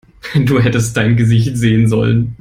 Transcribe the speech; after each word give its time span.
Du 0.45 0.59
hättest 0.59 0.97
dein 0.97 1.15
Gesicht 1.15 1.55
sehen 1.57 1.87
sollen! 1.87 2.35